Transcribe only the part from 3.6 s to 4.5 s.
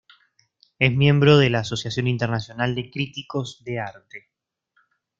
de Arte.